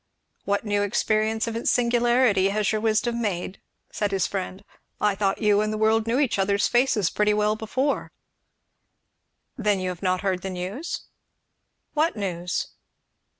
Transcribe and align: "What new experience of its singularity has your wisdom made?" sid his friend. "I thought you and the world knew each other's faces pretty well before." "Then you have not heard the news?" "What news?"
"What 0.45 0.65
new 0.65 0.81
experience 0.81 1.45
of 1.45 1.55
its 1.55 1.69
singularity 1.69 2.49
has 2.49 2.71
your 2.71 2.81
wisdom 2.81 3.21
made?" 3.21 3.61
sid 3.91 4.09
his 4.11 4.25
friend. 4.25 4.63
"I 4.99 5.13
thought 5.13 5.43
you 5.43 5.61
and 5.61 5.71
the 5.71 5.77
world 5.77 6.07
knew 6.07 6.17
each 6.17 6.39
other's 6.39 6.65
faces 6.67 7.11
pretty 7.11 7.35
well 7.35 7.55
before." 7.55 8.11
"Then 9.59 9.79
you 9.79 9.89
have 9.89 10.01
not 10.01 10.21
heard 10.21 10.41
the 10.41 10.49
news?" 10.49 11.03
"What 11.93 12.15
news?" 12.17 12.69